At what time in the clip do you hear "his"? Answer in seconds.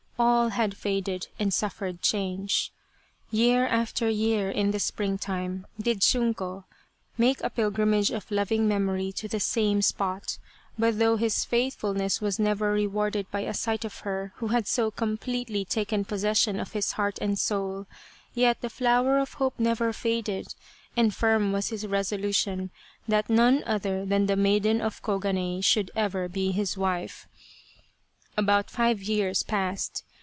11.17-11.43, 16.73-16.91, 21.69-21.87, 26.51-26.77